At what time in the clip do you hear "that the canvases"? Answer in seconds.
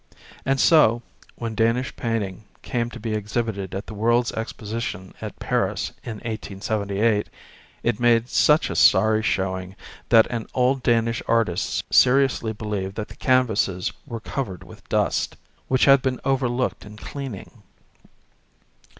12.95-13.93